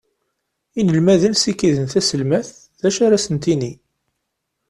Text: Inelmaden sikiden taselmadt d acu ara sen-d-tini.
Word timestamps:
Inelmaden 0.79 1.33
sikiden 1.41 1.87
taselmadt 1.93 2.57
d 2.79 2.81
acu 2.87 3.01
ara 3.05 3.23
sen-d-tini. 3.23 3.71